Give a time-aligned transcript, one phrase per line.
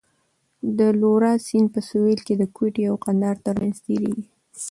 [0.77, 4.23] د لورا سیند په سوېل کې د کویټې او کندهار ترمنځ تېرېږي.